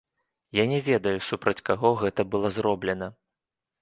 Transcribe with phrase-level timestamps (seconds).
[0.59, 3.15] Я не ведаю, супраць каго гэта было зроблена.